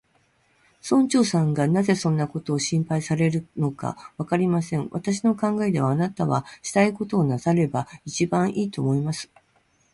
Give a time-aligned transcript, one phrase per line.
[0.81, 4.87] 村長さんがなぜそんなことを心配されるのか、わかりません。
[4.89, 9.29] 私の考えでは、あなたはしたいことをなさればいちばんいい、と思います。